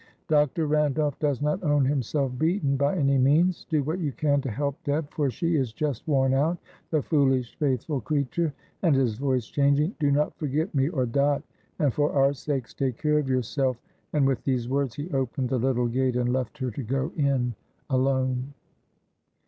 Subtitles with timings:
[0.27, 0.65] "Dr.
[0.65, 3.67] Randolph does not own himself beaten by any means.
[3.69, 6.57] Do what you can to help Deb, for she is just worn out,
[6.89, 8.51] the foolish, faithful creature;"
[8.81, 11.43] and his voice changing, "do not forget me or Dot,
[11.77, 13.79] and for our sakes take care of yourself,"
[14.11, 17.53] and with these words he opened the little gate and left her to go in
[17.91, 18.55] alone.